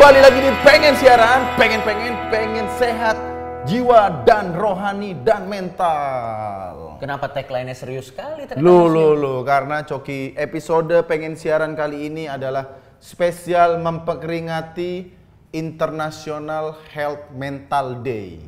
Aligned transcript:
Kembali 0.00 0.16
lagi 0.24 0.40
di 0.40 0.52
pengen 0.64 0.96
siaran, 0.96 1.60
pengen 1.60 1.84
pengen 1.84 2.16
pengen 2.32 2.64
sehat 2.80 3.20
jiwa 3.68 4.24
dan 4.24 4.56
rohani 4.56 5.12
dan 5.12 5.44
mental. 5.44 6.96
Kenapa 6.96 7.28
tagline-nya 7.28 7.76
serius 7.76 8.08
sekali? 8.08 8.48
Lu 8.64 8.88
lu 8.88 9.12
lu 9.12 9.44
karena 9.44 9.84
Coki 9.84 10.32
episode 10.40 11.04
pengen 11.04 11.36
siaran 11.36 11.76
kali 11.76 12.08
ini 12.08 12.24
adalah 12.32 12.80
spesial 12.96 13.76
memperingati 13.76 15.12
International 15.52 16.80
Health 16.96 17.36
Mental 17.36 18.00
Day. 18.00 18.40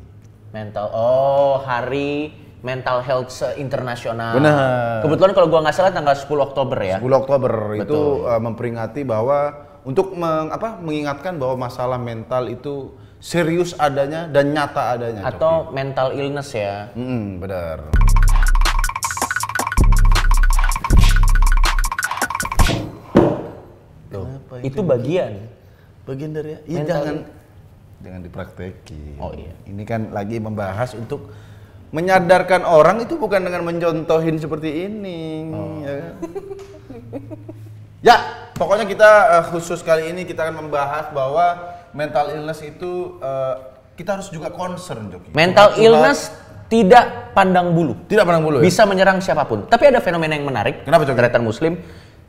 Mental. 0.57 0.89
Oh, 0.89 1.61
hari 1.61 2.33
mental 2.65 3.05
health 3.05 3.29
internasional. 3.61 4.41
Benar. 4.41 5.05
Kebetulan 5.05 5.37
kalau 5.37 5.53
gua 5.53 5.61
nggak 5.69 5.77
salah 5.77 5.93
tanggal 5.93 6.17
10 6.17 6.33
Oktober 6.33 6.81
ya. 6.81 6.97
10 6.97 7.13
Oktober 7.13 7.77
itu 7.77 8.25
uh, 8.25 8.41
memperingati 8.41 9.05
bahwa 9.05 9.69
untuk 9.83 10.15
meng- 10.15 10.51
apa 10.51 10.79
mengingatkan 10.79 11.35
bahwa 11.35 11.67
masalah 11.67 11.99
mental 11.99 12.47
itu 12.47 12.95
serius 13.19 13.75
adanya 13.75 14.27
dan 14.27 14.51
nyata 14.51 14.95
adanya. 14.95 15.21
Coki. 15.23 15.31
Atau 15.35 15.53
mental 15.71 16.07
illness 16.15 16.49
ya. 16.51 16.91
Mm, 16.95 17.39
benar. 17.39 17.77
Loh, 24.13 24.27
itu 24.61 24.81
bagian. 24.85 25.31
Bagian 26.03 26.31
dari 26.35 26.53
ya, 26.53 26.59
Mental 26.67 26.85
jangan 26.85 27.17
jangan 28.03 28.19
dipraktekin. 28.21 29.15
Oh, 29.17 29.31
iya. 29.31 29.55
Ini 29.63 29.83
kan 29.87 30.11
lagi 30.11 30.37
membahas 30.37 30.91
untuk 30.93 31.31
menyadarkan 31.95 32.67
orang 32.67 33.05
itu 33.05 33.15
bukan 33.15 33.39
dengan 33.39 33.63
mencontohin 33.63 34.35
seperti 34.35 34.89
ini, 34.89 35.47
Oh. 35.53 35.79
ya 35.79 35.93
kan? 35.95 36.13
ya, 38.03 38.15
pokoknya 38.53 38.85
kita 38.85 39.11
eh, 39.39 39.43
khusus 39.49 39.79
kali 39.81 40.09
ini 40.09 40.23
kita 40.23 40.47
akan 40.47 40.65
membahas 40.65 41.09
bahwa 41.11 41.59
mental 41.93 42.33
illness 42.33 42.61
itu 42.61 43.17
eh, 43.19 43.55
kita 43.93 44.17
harus 44.17 44.33
juga 44.33 44.49
concern, 44.49 45.13
Joki. 45.13 45.29
Mental 45.37 45.73
Curhat- 45.73 45.83
illness 45.85 46.19
tidak 46.65 47.35
pandang 47.37 47.69
bulu. 47.77 47.93
tidak 48.09 48.25
pandang 48.25 48.41
bulu 48.41 48.57
ya? 48.61 48.65
Bisa 48.65 48.89
menyerang 48.89 49.21
siapa 49.21 49.45
pun. 49.45 49.69
Tapi 49.69 49.93
ada 49.93 50.01
fenomena 50.01 50.33
yang 50.33 50.49
menarik. 50.49 50.81
Kenapa, 50.81 51.05
Cok? 51.05 51.13
Ternyata 51.13 51.37
Muslim. 51.37 51.77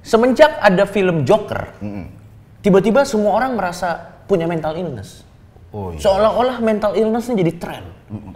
Semenjak 0.05 0.61
ada 0.61 0.84
film 0.84 1.25
Joker, 1.25 1.72
tiba-tiba 2.61 3.09
semua 3.09 3.41
orang 3.41 3.56
merasa 3.56 4.20
punya 4.28 4.44
mental 4.44 4.77
illness. 4.77 5.25
Oh 5.75 5.91
iya. 5.91 5.98
Seolah-olah 5.98 6.62
mental 6.62 6.94
illness 6.94 7.27
ini 7.27 7.42
jadi 7.42 7.53
tren. 7.58 7.84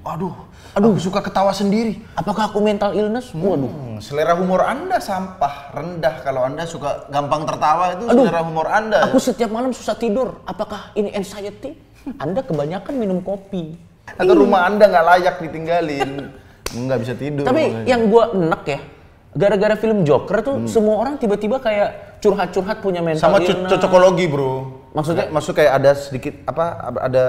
Aduh, 0.03 0.35
aduh 0.75 0.99
suka 0.99 1.23
ketawa 1.23 1.55
sendiri. 1.55 2.03
Apakah 2.19 2.51
aku 2.51 2.59
mental 2.59 2.99
illness? 2.99 3.31
Waduh. 3.31 3.71
Hmm, 3.71 4.03
selera 4.03 4.35
humor 4.35 4.67
Anda 4.67 4.99
sampah, 4.99 5.71
rendah 5.71 6.19
kalau 6.27 6.43
Anda 6.43 6.67
suka 6.67 7.07
gampang 7.15 7.47
tertawa 7.47 7.95
itu 7.95 8.11
selera 8.11 8.43
humor 8.43 8.67
Anda. 8.67 9.07
Aku 9.07 9.23
setiap 9.23 9.55
malam 9.55 9.71
susah 9.71 9.95
tidur. 9.95 10.43
Apakah 10.51 10.91
ini 10.99 11.15
anxiety? 11.15 11.79
Anda 12.19 12.43
kebanyakan 12.43 12.99
minum 12.99 13.23
kopi. 13.23 13.79
Atau 14.19 14.35
rumah 14.35 14.67
Anda 14.67 14.91
nggak 14.91 15.05
layak 15.07 15.35
ditinggalin. 15.39 16.11
nggak 16.69 16.99
bisa 17.01 17.15
tidur. 17.17 17.49
Tapi 17.49 17.63
makanya. 17.65 17.87
yang 17.89 18.03
gua 18.13 18.25
enek 18.35 18.63
ya, 18.69 18.81
gara-gara 19.33 19.75
film 19.79 20.05
Joker 20.05 20.45
tuh 20.45 20.57
semua 20.69 21.01
orang 21.01 21.17
tiba-tiba 21.17 21.63
kayak 21.63 22.21
curhat-curhat 22.21 22.85
punya 22.85 23.01
mental 23.01 23.25
sama 23.25 23.41
illness. 23.41 23.73
cocokologi, 23.73 24.27
Bro. 24.29 24.78
Maksudnya? 24.97 25.29
Nggak- 25.29 25.35
maksud 25.37 25.53
kayak 25.57 25.73
ada 25.79 25.91
sedikit 25.97 26.35
apa 26.49 26.65
ada 27.03 27.25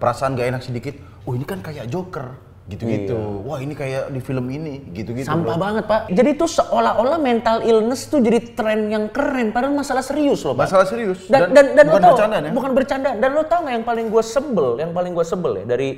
perasaan 0.00 0.36
gak 0.38 0.48
enak 0.48 0.62
sedikit. 0.64 0.94
Oh, 1.28 1.36
ini 1.36 1.44
kan 1.46 1.60
kayak 1.60 1.86
Joker. 1.90 2.52
Gitu-gitu. 2.62 3.42
Wah, 3.42 3.58
ini 3.58 3.74
kayak 3.74 4.14
di 4.14 4.22
film 4.22 4.46
ini, 4.46 4.86
gitu-gitu. 4.94 5.26
Sampah 5.26 5.58
bro. 5.58 5.62
banget 5.66 5.84
pak. 5.90 6.00
Jadi 6.14 6.30
tuh 6.38 6.46
seolah-olah 6.46 7.18
mental 7.18 7.66
illness 7.66 8.06
tuh 8.06 8.22
jadi 8.22 8.38
tren 8.54 8.86
yang 8.86 9.10
keren, 9.10 9.50
padahal 9.50 9.74
masalah 9.74 10.00
serius 10.00 10.46
loh 10.46 10.54
pak. 10.54 10.70
Masalah 10.70 10.86
serius. 10.86 11.26
Dan 11.26 11.50
dan, 11.50 11.74
dan, 11.74 11.84
bukan 11.90 11.98
lo 11.98 12.06
tau, 12.06 12.10
bercandaan 12.14 12.42
ya. 12.46 12.52
bukan 12.54 12.70
bercanda. 12.72 13.10
Dan 13.18 13.30
lo 13.34 13.42
tau 13.50 13.60
nggak 13.66 13.74
yang 13.82 13.86
paling 13.86 14.06
gue 14.14 14.22
sebel, 14.22 14.68
yang 14.78 14.92
paling 14.94 15.12
gue 15.12 15.26
sebel 15.26 15.52
ya 15.58 15.64
dari 15.66 15.88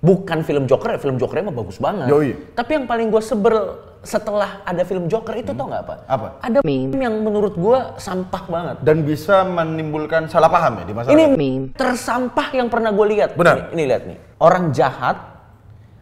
bukan 0.00 0.40
film 0.42 0.64
Joker, 0.64 0.96
ya 0.96 0.98
film 0.98 1.20
Joker 1.20 1.44
mah 1.44 1.54
bagus 1.54 1.76
banget. 1.76 2.08
Yoi. 2.08 2.32
Tapi 2.56 2.70
yang 2.76 2.84
paling 2.88 3.12
gue 3.12 3.22
sebel 3.22 3.56
setelah 4.00 4.64
ada 4.64 4.80
film 4.88 5.12
Joker 5.12 5.36
itu 5.36 5.52
tau 5.52 5.68
nggak 5.68 5.82
apa? 5.84 5.94
Apa? 6.08 6.28
Ada 6.40 6.58
meme 6.64 6.96
yang 6.96 7.20
menurut 7.20 7.52
gue 7.52 7.78
sampah 8.00 8.42
banget. 8.48 8.76
Dan 8.80 9.04
bisa 9.04 9.44
menimbulkan 9.44 10.24
salah 10.32 10.48
paham 10.48 10.80
ya 10.80 10.84
di 10.88 10.94
masalah. 10.96 11.12
Ini 11.12 11.24
meme 11.36 11.76
tersampah 11.76 12.48
yang 12.56 12.72
pernah 12.72 12.90
gue 12.96 13.06
lihat. 13.12 13.36
Benar. 13.36 13.68
Ini, 13.70 13.76
ini 13.76 13.82
lihat 13.84 14.02
nih. 14.08 14.18
Orang 14.40 14.72
jahat 14.72 15.30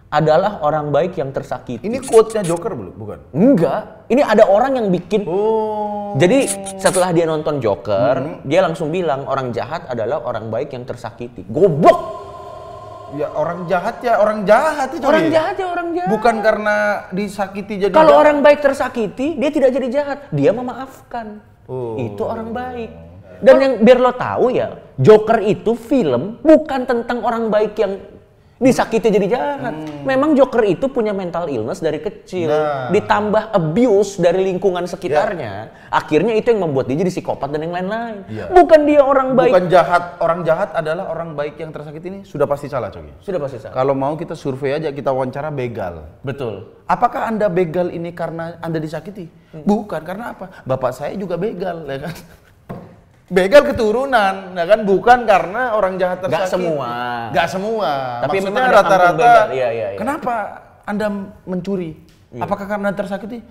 adalah 0.08 0.64
orang 0.64 0.88
baik 0.88 1.20
yang 1.20 1.34
tersakiti. 1.34 1.84
Ini 1.84 2.00
quotes-nya 2.00 2.40
Joker 2.46 2.72
belum? 2.72 2.94
Bukan. 2.96 3.18
Enggak. 3.36 4.08
Ini 4.08 4.24
ada 4.24 4.48
orang 4.48 4.80
yang 4.80 4.88
bikin 4.88 5.28
Oh. 5.28 6.16
Jadi 6.16 6.48
setelah 6.80 7.12
dia 7.12 7.28
nonton 7.28 7.60
Joker, 7.60 8.40
dia 8.48 8.64
langsung 8.64 8.88
bilang 8.88 9.28
orang 9.28 9.52
jahat 9.52 9.84
adalah 9.92 10.24
orang 10.24 10.48
baik 10.48 10.72
yang 10.72 10.88
tersakiti. 10.88 11.44
Goblok. 11.44 12.27
Ya 13.16 13.28
orang 13.32 13.64
jahat 13.64 14.04
ya 14.04 14.20
orang 14.20 14.44
jahat 14.44 14.88
itu. 14.92 15.04
Orang 15.04 15.32
jahat 15.32 15.56
ya 15.56 15.66
orang 15.72 15.88
jahat. 15.96 16.10
Bukan 16.12 16.34
karena 16.44 16.76
disakiti 17.14 17.74
jadi 17.80 17.92
Kalau 17.94 18.20
orang 18.20 18.44
baik 18.44 18.60
tersakiti, 18.60 19.38
dia 19.38 19.50
tidak 19.52 19.70
jadi 19.72 19.88
jahat. 19.88 20.18
Dia 20.28 20.52
memaafkan. 20.52 21.40
Oh. 21.64 21.96
Itu 21.96 22.28
orang 22.28 22.52
baik. 22.52 22.90
Dan 23.38 23.56
yang 23.62 23.72
biar 23.86 23.98
lo 24.02 24.12
tahu 24.18 24.50
ya, 24.50 24.82
Joker 24.98 25.38
itu 25.46 25.78
film 25.78 26.42
bukan 26.42 26.90
tentang 26.90 27.22
orang 27.22 27.46
baik 27.54 27.78
yang 27.78 28.02
disakiti 28.58 29.08
jadi 29.08 29.26
jahat. 29.30 29.74
Memang 30.02 30.34
Joker 30.34 30.66
itu 30.66 30.90
punya 30.90 31.14
mental 31.14 31.46
illness 31.46 31.78
dari 31.78 32.02
kecil, 32.02 32.50
Nah. 32.50 32.90
ditambah 32.90 33.54
abuse 33.54 34.18
dari 34.18 34.42
lingkungan 34.50 34.84
sekitarnya. 34.84 35.70
Akhirnya 35.88 36.34
itu 36.34 36.50
yang 36.50 36.66
membuat 36.66 36.90
dia 36.90 36.98
jadi 36.98 37.10
psikopat 37.14 37.48
dan 37.54 37.64
yang 37.64 37.74
lain-lain. 37.74 38.26
Ya. 38.26 38.50
Bukan 38.50 38.80
dia 38.84 39.00
orang 39.06 39.38
baik. 39.38 39.52
Bukan 39.54 39.66
jahat, 39.70 40.18
orang 40.18 40.40
jahat 40.42 40.74
adalah 40.74 41.06
orang 41.06 41.38
baik 41.38 41.54
yang 41.62 41.70
tersakiti 41.70 42.06
ini 42.10 42.20
sudah 42.26 42.50
pasti 42.50 42.66
salah, 42.66 42.90
Coki. 42.90 43.22
Sudah 43.22 43.38
pasti 43.38 43.62
salah. 43.62 43.74
Kalau 43.78 43.94
mau 43.94 44.18
kita 44.18 44.34
survei 44.34 44.74
aja, 44.74 44.90
kita 44.90 45.14
wawancara 45.14 45.54
begal. 45.54 46.18
Betul. 46.26 46.82
Apakah 46.90 47.30
Anda 47.30 47.46
begal 47.46 47.94
ini 47.94 48.10
karena 48.10 48.58
Anda 48.58 48.82
disakiti? 48.82 49.30
Bukan, 49.64 50.02
karena 50.02 50.34
apa? 50.34 50.64
Bapak 50.66 50.92
saya 50.92 51.14
juga 51.14 51.38
begal, 51.38 51.86
ya 51.86 52.10
kan? 52.10 52.16
Begal 53.28 53.62
keturunan, 53.68 54.56
ya 54.56 54.64
kan? 54.64 54.80
Bukan 54.88 55.28
karena 55.28 55.76
orang 55.76 56.00
jahat 56.00 56.24
tersakiti. 56.24 56.48
semua. 56.48 56.90
Nggak 57.28 57.48
semua. 57.52 57.90
Tapi 58.24 58.36
Maksudnya 58.40 58.64
rata-rata. 58.72 59.32
Iya, 59.52 59.68
iya, 59.68 59.88
iya. 59.92 59.98
Kenapa 60.00 60.34
Anda 60.88 61.12
mencuri? 61.44 61.92
Apakah 62.40 62.64
karena 62.64 62.88
tersakiti? 62.96 63.44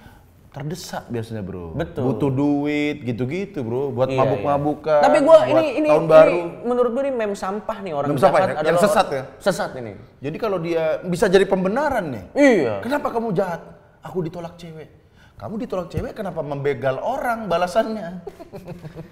Terdesak 0.48 1.06
biasanya, 1.14 1.46
Bro. 1.46 1.78
Betul. 1.78 2.02
Butuh 2.10 2.32
duit, 2.34 3.06
gitu-gitu, 3.06 3.62
Bro. 3.62 3.94
Buat 3.94 4.10
Iya, 4.10 4.26
mabuk-mabukan. 4.26 5.02
Tapi 5.06 5.18
gua 5.22 5.46
buat 5.46 5.54
ini 5.54 5.66
ini 5.78 5.90
tahun 5.94 6.02
ini 6.02 6.10
baru. 6.10 6.40
menurut 6.66 6.90
gue 6.98 7.04
ini 7.06 7.14
mem 7.14 7.34
sampah 7.38 7.78
nih 7.86 7.94
orang 7.94 8.10
Meme 8.10 8.18
sampah 8.18 8.40
jahat 8.42 8.56
ya? 8.58 8.66
Yang 8.66 8.80
sesat 8.82 9.08
ya? 9.14 9.24
Sesat 9.38 9.72
ini. 9.78 9.94
Jadi 10.18 10.38
kalau 10.42 10.58
dia 10.58 10.98
bisa 11.06 11.30
jadi 11.30 11.46
pembenaran 11.46 12.10
nih. 12.10 12.26
Iya. 12.34 12.74
Kenapa 12.82 13.14
kamu 13.14 13.38
jahat? 13.38 13.62
Aku 14.02 14.26
ditolak 14.26 14.58
cewek. 14.58 14.90
Kamu 15.38 15.54
ditolak 15.62 15.94
cewek 15.94 16.18
kenapa 16.18 16.42
membegal 16.42 16.98
orang 16.98 17.46
balasannya? 17.46 18.26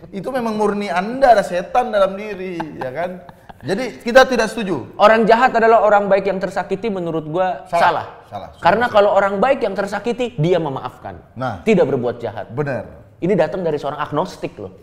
Itu 0.10 0.34
memang 0.34 0.58
murni 0.58 0.90
Anda 0.90 1.38
ada 1.38 1.46
setan 1.46 1.94
dalam 1.94 2.18
diri, 2.18 2.58
ya 2.82 2.90
kan? 2.90 3.22
Jadi 3.62 4.02
kita 4.02 4.26
tidak 4.26 4.50
setuju. 4.50 4.90
Orang 4.98 5.30
jahat 5.30 5.54
adalah 5.54 5.86
orang 5.86 6.10
baik 6.10 6.26
yang 6.26 6.42
tersakiti 6.42 6.90
menurut 6.90 7.30
gua 7.30 7.70
Salah. 7.70 7.78
salah. 7.78 8.06
Salah. 8.26 8.50
Karena 8.58 8.90
kalau 8.90 9.14
orang 9.14 9.38
baik 9.38 9.70
yang 9.70 9.78
tersakiti 9.78 10.34
dia 10.42 10.58
memaafkan. 10.58 11.22
Nah. 11.38 11.62
Tidak 11.62 11.86
berbuat 11.86 12.18
jahat. 12.18 12.50
Benar. 12.50 13.06
Ini 13.22 13.34
datang 13.38 13.62
dari 13.62 13.78
seorang 13.78 14.02
agnostik 14.02 14.58
loh. 14.58 14.82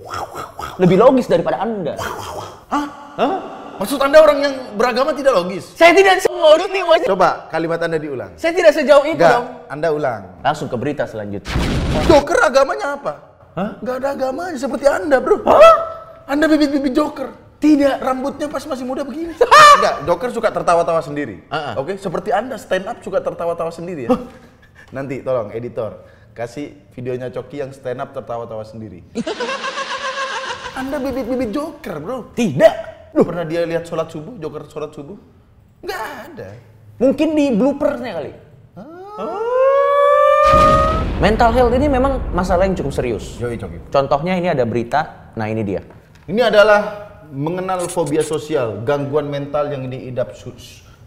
Lebih 0.78 0.94
logis 0.94 1.26
daripada 1.26 1.59
Anda. 1.59 1.98
Maksud 3.82 3.98
Anda 3.98 4.22
orang 4.22 4.38
yang 4.38 4.54
beragama 4.78 5.10
tidak 5.10 5.34
logis? 5.34 5.75
Saya 5.75 5.91
tidak 5.91 6.22
sengurut 6.22 6.70
nih, 6.70 6.87
Bos. 6.87 7.03
Coba 7.03 7.50
kalimat 7.50 7.82
Anda 7.82 7.98
diulang. 7.98 8.31
Saya 8.38 8.54
tidak 8.54 8.78
sejauh 8.78 9.03
itu 9.03 9.19
dong. 9.19 9.66
Anda 9.66 9.91
ulang. 9.91 10.39
Langsung 10.39 10.71
ke 10.71 10.78
berita 10.78 11.03
selanjutnya. 11.03 11.51
Joker 12.06 12.47
agamanya 12.47 12.95
apa? 12.95 13.12
Hah? 13.59 13.83
Gak 13.83 13.97
ada 13.98 14.09
agamanya 14.15 14.54
seperti 14.54 14.86
Anda, 14.86 15.18
bro. 15.18 15.42
Anda 16.30 16.47
bibit-bibit 16.47 16.95
Joker. 16.95 17.34
Tidak. 17.59 17.98
Rambutnya 17.98 18.47
pas 18.47 18.62
masih 18.62 18.86
muda 18.86 19.03
begini. 19.03 19.34
Enggak, 19.34 20.06
Joker 20.06 20.30
suka 20.30 20.54
tertawa-tawa 20.54 21.03
sendiri. 21.03 21.42
Ah, 21.51 21.74
ah. 21.74 21.83
Oke, 21.83 21.98
seperti 21.98 22.30
Anda 22.30 22.62
stand 22.62 22.86
up 22.86 23.03
suka 23.03 23.18
tertawa-tawa 23.18 23.74
sendiri 23.74 24.06
ya. 24.06 24.15
Nanti 24.95 25.27
tolong 25.27 25.51
editor 25.51 26.06
kasih 26.39 26.71
videonya 26.95 27.34
Coki 27.34 27.59
yang 27.59 27.74
stand 27.74 27.98
up 27.98 28.15
tertawa-tawa 28.15 28.62
sendiri. 28.62 29.03
Anda 30.78 31.03
bibit-bibit 31.03 31.51
Joker, 31.51 31.98
bro. 31.98 32.30
Tidak. 32.30 33.02
Lu 33.12 33.22
pernah 33.28 33.44
dia 33.44 33.68
lihat 33.68 33.84
sholat 33.84 34.09
subuh, 34.09 34.41
Joker 34.41 34.64
sholat 34.72 34.91
subuh? 34.97 35.16
Nggak 35.84 36.03
ada. 36.32 36.48
Mungkin 36.97 37.28
di 37.36 37.53
bloopersnya 37.53 38.12
kali. 38.16 38.32
Mental 41.22 41.50
health 41.54 41.74
ini 41.76 41.86
memang 41.86 42.18
masalah 42.34 42.66
yang 42.66 42.74
cukup 42.74 42.91
serius. 42.91 43.38
Yoi 43.38 43.54
Coki. 43.54 43.78
Contohnya 43.94 44.34
ini 44.34 44.50
ada 44.50 44.66
berita, 44.66 45.30
nah 45.38 45.47
ini 45.47 45.62
dia. 45.62 45.84
Ini 46.26 46.50
adalah 46.50 46.80
mengenal 47.30 47.86
fobia 47.86 48.26
sosial, 48.26 48.82
gangguan 48.82 49.30
mental 49.30 49.70
yang 49.70 49.86
diidap 49.86 50.34
su, 50.34 50.50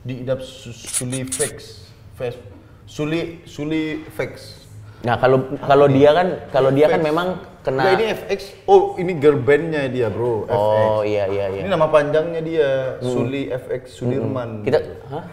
diidap 0.08 0.40
su, 0.40 0.72
sulifex, 0.72 1.86
Fes- 2.16 2.40
suli 2.88 3.44
sulifex. 3.44 4.65
Nah, 5.04 5.20
kalau 5.20 5.52
kalau 5.60 5.88
dia 5.92 6.16
kan 6.16 6.28
kalau 6.54 6.70
dia 6.72 6.88
kan 6.88 7.02
memang 7.04 7.28
kena 7.66 7.82
Enggak, 7.84 7.98
ini 7.98 8.06
FX. 8.14 8.40
Oh, 8.70 8.96
ini 8.96 9.12
girl 9.18 9.42
bandnya 9.42 9.90
dia, 9.90 10.08
bro. 10.08 10.46
FX. 10.48 10.56
Oh, 10.56 11.02
iya 11.04 11.26
iya 11.28 11.46
iya. 11.52 11.60
Ini 11.66 11.70
nama 11.70 11.90
panjangnya 11.90 12.42
dia, 12.46 12.70
Suli 13.02 13.50
FX 13.50 13.84
Sudirman. 14.00 14.64
Kita 14.64 14.80
hah? 15.12 15.26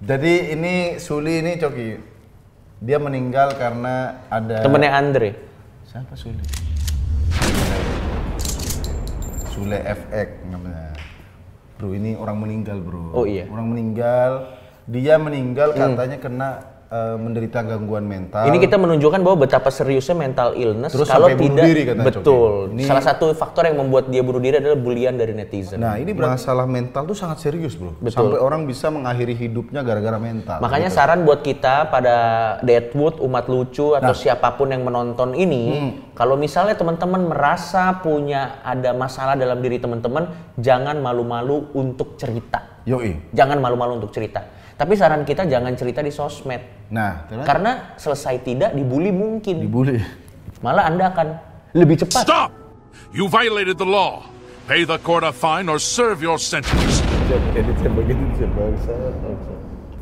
Jadi 0.00 0.34
ini 0.56 0.74
Suli 1.00 1.44
ini 1.44 1.58
Coki. 1.60 1.88
Dia 2.80 2.96
meninggal 2.96 3.60
karena 3.60 4.24
ada 4.32 4.64
Temennya 4.64 4.92
Andre. 4.96 5.36
Siapa 5.84 6.16
Sule? 6.16 6.40
Sule 9.52 9.76
FX 9.84 10.28
namanya. 10.48 10.96
Bro, 11.76 11.92
ini 11.92 12.16
orang 12.16 12.40
meninggal, 12.40 12.80
Bro. 12.80 13.12
Oh, 13.12 13.28
iya. 13.28 13.44
Orang 13.52 13.76
meninggal. 13.76 14.59
Dia 14.84 15.16
meninggal 15.16 15.72
katanya 15.72 16.16
kena 16.16 16.48
eh, 16.90 17.14
menderita 17.14 17.62
gangguan 17.62 18.02
mental. 18.02 18.50
Ini 18.50 18.58
kita 18.58 18.74
menunjukkan 18.74 19.22
bahwa 19.22 19.46
betapa 19.46 19.70
seriusnya 19.70 20.18
mental 20.18 20.58
illness 20.58 20.90
Terus 20.90 21.06
kalau 21.06 21.30
sampai 21.30 21.38
bunuh 21.38 21.54
tidak 21.54 21.66
diri 21.70 21.82
katanya, 21.86 22.06
betul. 22.10 22.50
Ini- 22.74 22.82
Salah 22.82 23.04
satu 23.04 23.30
faktor 23.30 23.62
yang 23.64 23.78
membuat 23.78 24.10
dia 24.10 24.26
bunuh 24.26 24.42
diri 24.42 24.58
adalah 24.58 24.74
bulian 24.74 25.14
dari 25.14 25.30
netizen. 25.30 25.78
Nah, 25.78 25.94
ini 25.94 26.10
masalah 26.10 26.66
mental 26.66 27.06
tuh 27.06 27.14
sangat 27.14 27.38
serius, 27.40 27.78
Bro. 27.78 27.94
Betul. 27.96 28.34
Sampai 28.34 28.42
orang 28.42 28.66
bisa 28.66 28.90
mengakhiri 28.90 29.38
hidupnya 29.38 29.80
gara-gara 29.80 30.18
mental. 30.18 30.58
Makanya 30.58 30.90
saran 30.90 31.22
buat 31.22 31.46
kita 31.46 31.86
pada 31.86 32.16
Deadwood, 32.60 33.22
umat 33.22 33.46
lucu 33.46 33.94
atau 33.94 34.10
Nah. 34.10 34.18
siapa 34.18 34.58
pun 34.58 34.74
yang 34.74 34.82
menonton 34.82 35.38
ini, 35.38 35.62
Hmm. 35.70 35.90
kalau 36.12 36.34
misalnya 36.34 36.74
teman-teman 36.74 37.22
merasa 37.22 38.02
punya 38.02 38.58
ada 38.66 38.90
masalah 38.90 39.38
dalam 39.38 39.62
diri 39.62 39.78
teman-teman, 39.78 40.26
jangan 40.58 40.98
malu-malu 40.98 41.70
untuk 41.70 42.18
cerita. 42.18 42.66
Yoi. 42.84 43.32
Jangan 43.32 43.60
malu-malu 43.60 44.00
untuk 44.00 44.10
cerita. 44.10 44.40
Tapi 44.74 44.96
saran 44.96 45.22
kita 45.22 45.44
jangan 45.44 45.76
cerita 45.76 46.00
di 46.00 46.08
sosmed. 46.08 46.88
Nah, 46.88 47.28
ternyata 47.28 47.46
Karena 47.46 47.72
selesai 47.94 48.40
tidak 48.40 48.70
dibully 48.72 49.12
mungkin. 49.12 49.60
dibully. 49.60 50.00
Malah 50.60 50.88
Anda 50.88 51.12
akan 51.12 51.26
lebih 51.76 52.00
cepat. 52.00 52.24
Stop! 52.24 52.50
You 53.12 53.28
violated 53.28 53.76
the 53.76 53.84
law. 53.84 54.24
Pay 54.64 54.86
the 54.86 54.96
court 54.98 55.26
a 55.26 55.34
fine 55.34 55.66
or 55.66 55.76
serve 55.76 56.22
your 56.22 56.38
sentence. 56.38 57.02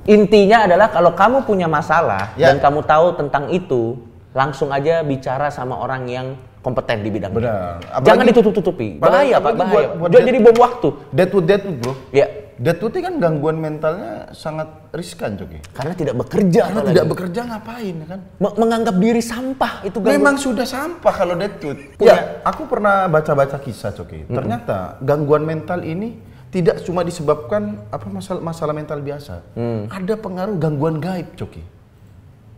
Intinya 0.09 0.65
adalah 0.65 0.89
kalau 0.89 1.13
kamu 1.13 1.45
punya 1.45 1.69
masalah 1.69 2.33
Ya. 2.37 2.53
dan 2.53 2.61
kamu 2.61 2.81
tahu 2.85 3.07
tentang 3.17 3.53
itu, 3.53 3.97
langsung 4.33 4.73
aja 4.73 5.05
bicara 5.05 5.53
sama 5.53 5.77
orang 5.77 6.09
yang 6.09 6.27
kompeten 6.61 7.05
di 7.05 7.11
bidang 7.13 7.33
Benar. 7.33 7.81
Jangan 8.01 8.25
ditutup-tutupi. 8.25 8.97
Bahaya, 9.01 9.37
Pak, 9.41 9.53
bahaya. 9.57 9.93
buat- 9.97 10.09
buat 10.09 10.11
Jadi- 10.13 10.41
bom 10.41 10.57
waktu. 10.57 10.89
Deadwood, 11.13 11.45
Deadwood, 11.45 11.77
Bro. 11.81 11.93
Ya, 12.11 12.25
Deadwood 12.25 12.48
ini 12.59 13.01
kan 13.01 13.15
gangguan 13.23 13.57
mentalnya 13.57 14.35
sangat 14.35 14.67
riskan, 14.91 15.39
Coki. 15.39 15.63
karena 15.71 15.95
tidak 15.95 16.15
bekerja. 16.19 16.63
Karena 16.67 16.83
tidak 16.85 17.07
bekerja 17.07 17.41
ngapain 17.47 17.95
ya 17.95 18.07
kan? 18.11 18.21
Me- 18.37 18.57
menganggap 18.59 18.95
diri 18.99 19.23
sampah 19.23 19.73
itu 19.83 19.97
gangguan. 19.97 20.19
Memang 20.19 20.35
sudah 20.37 20.67
sampah 20.67 21.15
kalau. 21.15 21.39
Punya- 21.39 22.03
Ya, 22.03 22.17
aku 22.43 22.67
pernah 22.67 23.07
baca-baca 23.07 23.63
kisah, 23.63 23.95
Coki. 23.95 24.27
Ternyata 24.27 24.99
gangguan 25.01 25.47
mental 25.47 25.87
ini 25.87 26.19
tidak 26.51 26.83
cuma 26.83 27.07
disebabkan 27.07 27.79
apa 27.89 28.07
masalah 28.11 28.43
masalah 28.43 28.75
mental 28.75 28.99
biasa. 28.99 29.55
Ada 29.87 30.19
pengaruh 30.19 30.59
gangguan 30.59 30.99
gaib, 30.99 31.39
Coki. 31.39 31.63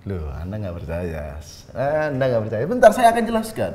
Loh, 0.08 0.32
Anda 0.32 0.56
nggak 0.56 0.74
percaya. 0.80 1.36
Anda 2.08 2.24
nggak 2.24 2.42
percaya. 2.48 2.64
Bentar, 2.64 2.90
saya 2.96 3.12
akan 3.12 3.20
jelaskan. 3.20 3.72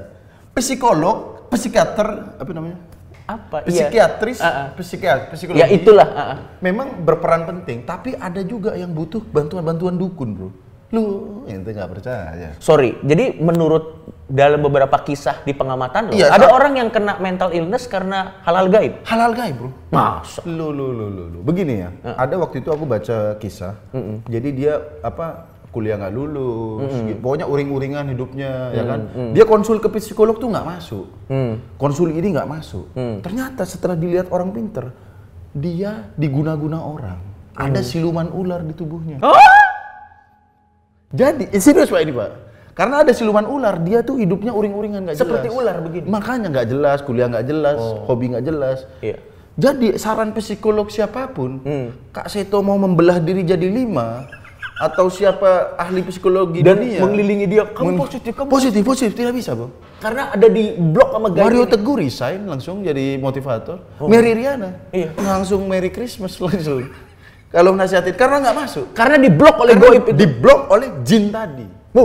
Psikolog, 0.57 1.45
psikiater, 1.53 2.33
apa 2.39 2.49
namanya? 2.49 2.79
Apa? 3.25 3.65
Iya. 3.65 3.89
Psikiatris, 3.89 4.39
Ah, 4.39 4.49
ah. 4.49 4.67
psikiat, 4.77 5.19
psikologi. 5.33 5.61
Ya 5.61 5.67
itulah. 5.67 6.07
ah, 6.07 6.21
ah. 6.21 6.37
memang 6.61 7.01
berperan 7.01 7.45
penting, 7.45 7.81
tapi 7.83 8.13
ada 8.13 8.41
juga 8.41 8.77
yang 8.77 8.93
butuh 8.93 9.21
bantuan-bantuan 9.25 9.97
dukun, 9.97 10.29
bro. 10.37 10.49
Lu 10.93 11.03
ente 11.49 11.73
nggak 11.73 11.89
percaya? 11.91 12.53
Sorry, 12.61 12.93
jadi 13.01 13.41
menurut 13.41 14.05
dalam 14.29 14.61
beberapa 14.61 14.93
kisah 15.01 15.41
di 15.41 15.53
pengamatan 15.53 16.09
lo, 16.09 16.11
Iya, 16.13 16.29
ada 16.29 16.53
orang 16.53 16.77
yang 16.77 16.89
kena 16.93 17.17
mental 17.17 17.49
illness 17.51 17.89
karena 17.89 18.37
halal 18.45 18.69
gaib. 18.69 19.01
Halal 19.01 19.33
gaib, 19.33 19.55
bro. 19.57 19.69
Masa? 19.89 20.45
Lu, 20.45 20.69
lu, 20.69 20.93
lu, 20.93 21.09
lu, 21.09 21.23
lu. 21.33 21.39
Begini 21.41 21.81
ya, 21.81 21.89
ada 22.05 22.37
waktu 22.37 22.61
itu 22.61 22.69
aku 22.69 22.85
baca 22.85 23.33
kisah. 23.41 23.73
Jadi 24.29 24.49
dia 24.53 24.77
apa 25.01 25.54
kuliah 25.75 25.99
nggak 25.99 26.15
lulus, 26.15 26.95
gitu. 27.03 27.19
pokoknya 27.19 27.51
uring-uringan 27.51 28.07
hidupnya, 28.15 28.71
ya 28.71 28.83
kan. 28.87 28.99
Dia 29.35 29.43
konsul 29.43 29.83
ke 29.83 29.91
psikolog 29.91 30.39
tuh 30.39 30.47
nggak 30.47 30.63
masuk. 30.63 31.05
Konsul 31.75 32.15
ini 32.15 32.31
nggak 32.31 32.47
masuk. 32.47 32.95
Ternyata 32.95 33.67
setelah 33.67 33.99
dilihat 33.99 34.31
orang 34.31 34.55
pinter, 34.55 34.95
dia 35.51 36.07
diguna-guna 36.15 36.79
orang. 36.79 37.19
Ada 37.55 37.83
siluman 37.83 38.31
ular 38.31 38.63
di 38.63 38.71
tubuhnya. 38.71 39.19
Jadi, 41.15 41.47
eh, 41.51 41.63
serius 41.63 41.87
pak 41.87 42.03
ini 42.03 42.11
pak. 42.11 42.31
Karena 42.75 43.07
ada 43.07 43.15
siluman 43.15 43.47
ular, 43.47 43.79
dia 43.79 44.03
tuh 44.03 44.19
hidupnya 44.19 44.51
uring-uringan 44.51 45.07
nggak 45.07 45.15
jelas. 45.15 45.23
Seperti 45.23 45.47
ular 45.47 45.79
begini? 45.79 46.11
Makanya 46.11 46.47
nggak 46.51 46.67
jelas, 46.67 46.99
kuliah 47.03 47.27
nggak 47.31 47.47
jelas, 47.47 47.79
hobi 48.03 48.35
nggak 48.35 48.43
jelas. 48.43 48.83
Iya. 48.99 49.19
Jadi 49.55 49.95
saran 49.95 50.35
psikolog 50.35 50.91
siapa 50.91 51.31
pun, 51.31 51.63
Kak 52.11 52.27
Seto 52.27 52.59
mau 52.59 52.75
membelah 52.75 53.23
diri 53.23 53.47
jadi 53.47 53.63
lima, 53.63 54.27
atau 54.75 55.07
siapa 55.07 55.73
ahli 55.75 56.03
psikologi 56.03 56.59
Dan 56.59 56.75
dunia 56.77 56.99
mengelilingi 56.99 57.47
dia, 57.47 57.63
"Kamu 57.63 57.95
Men- 57.95 57.99
positif, 57.99 58.35
kamu 58.35 58.49
positif, 58.49 58.81
positif, 58.83 59.13
tidak 59.13 59.31
bisa 59.31 59.55
bang. 59.55 59.71
Karena 59.97 60.23
ada 60.29 60.47
di 60.47 60.75
blok 60.75 61.09
sama. 61.11 61.27
Mario. 61.31 61.63
Teguh 61.63 61.95
resign 61.97 62.43
langsung 62.43 62.83
jadi 62.83 63.15
motivator. 63.15 63.79
Mary 64.03 64.35
Riana, 64.35 64.91
Iya. 64.91 65.15
langsung 65.15 65.63
Merry 65.65 65.89
Christmas 65.89 66.35
langsung. 66.43 66.91
Kalau 67.47 67.71
nasihatin 67.71 68.13
karena 68.13 68.43
nggak 68.43 68.57
masuk. 68.57 68.85
Karena 68.91 69.15
di 69.15 69.31
blok 69.31 69.63
oleh 69.63 69.79
Karena 69.79 69.87
goib 69.87 70.03
itu. 70.03 70.11
diblok 70.13 70.61
oleh 70.67 70.89
jin 71.07 71.31
tadi. 71.31 71.63
Bu, 71.95 72.03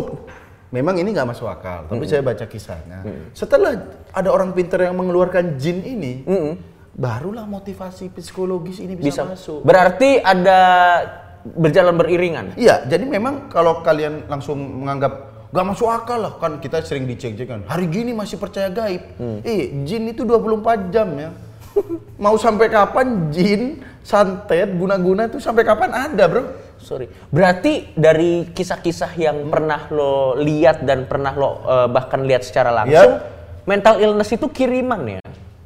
memang 0.70 0.94
ini 0.94 1.10
nggak 1.10 1.26
masuk 1.26 1.50
akal, 1.50 1.90
tapi 1.90 2.06
saya 2.06 2.22
baca 2.22 2.46
kisahnya. 2.46 3.02
Setelah 3.34 3.74
ada 4.14 4.28
orang 4.30 4.54
pintar 4.54 4.86
yang 4.86 4.94
mengeluarkan 4.94 5.58
jin 5.58 5.82
ini, 5.82 6.22
barulah 6.94 7.42
motivasi 7.44 8.14
psikologis 8.14 8.78
ini 8.78 8.94
bisa, 8.94 9.26
bisa 9.26 9.34
masuk. 9.34 9.66
Berarti 9.66 10.22
ada 10.22 10.58
berjalan 11.44 11.96
beriringan. 11.96 12.46
Iya, 12.54 12.84
jadi 12.84 13.04
memang 13.04 13.48
kalau 13.48 13.80
kalian 13.80 14.28
langsung 14.28 14.60
menganggap 14.84 15.28
gak 15.50 15.66
masuk 15.66 15.90
akal 15.90 16.18
lah 16.22 16.32
kan 16.38 16.62
kita 16.62 16.78
sering 16.84 17.10
dicek-cek 17.10 17.46
kan. 17.48 17.60
Hari 17.66 17.86
gini 17.90 18.14
masih 18.14 18.38
percaya 18.38 18.70
gaib. 18.70 19.02
Eh, 19.42 19.82
jin 19.82 20.12
itu 20.12 20.22
24 20.22 20.94
jam 20.94 21.08
ya. 21.18 21.30
Mau 22.24 22.36
sampai 22.36 22.70
kapan 22.70 23.30
jin 23.32 23.80
santet 24.02 24.70
guna-guna 24.74 25.26
itu 25.26 25.38
sampai 25.38 25.62
kapan 25.66 25.90
ada, 25.90 26.24
Bro? 26.30 26.42
Sorry. 26.80 27.10
Berarti 27.28 27.92
dari 27.92 28.48
kisah-kisah 28.52 29.12
yang 29.20 29.52
pernah 29.52 29.84
lo 29.92 30.38
lihat 30.40 30.86
dan 30.86 31.04
pernah 31.04 31.32
lo 31.36 31.60
eh, 31.64 31.88
bahkan 31.90 32.24
lihat 32.24 32.40
secara 32.46 32.72
langsung, 32.72 33.20
Ya. 33.20 33.20
mental 33.68 34.00
illness 34.00 34.32
itu 34.32 34.48
kiriman 34.48 35.18
ya. 35.18 35.20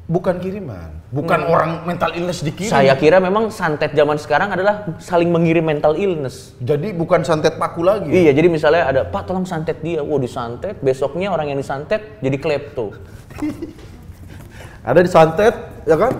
Bukan 0.05 0.37
kiriman, 0.37 1.01
bukan 1.09 1.49
orang 1.49 1.81
mental 1.81 2.13
illness 2.13 2.45
dikirim. 2.45 2.69
Saya 2.69 2.93
kira 2.93 3.17
memang 3.17 3.49
santet 3.49 3.97
zaman 3.97 4.21
sekarang 4.21 4.53
adalah 4.53 4.85
saling 5.01 5.33
mengirim 5.33 5.65
mental 5.65 5.97
illness. 5.97 6.53
Jadi 6.61 6.93
bukan 6.93 7.25
santet 7.25 7.57
paku 7.57 7.81
lagi. 7.81 8.13
Iya, 8.13 8.37
jadi 8.37 8.45
misalnya 8.45 8.85
ada, 8.85 9.01
Pak 9.09 9.25
tolong 9.25 9.49
santet 9.49 9.81
dia. 9.81 10.05
Wow, 10.05 10.21
disantet, 10.21 10.77
besoknya 10.77 11.33
orang 11.33 11.49
yang 11.49 11.57
disantet 11.57 12.21
jadi 12.21 12.37
klepto. 12.37 12.93
Ada 14.85 15.01
disantet, 15.01 15.57
ya 15.89 15.97
kan? 15.97 16.13